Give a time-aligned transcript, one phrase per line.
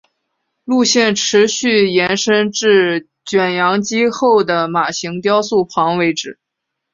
[0.65, 6.39] 路线持续延伸至卷扬机后的马型雕塑旁为止。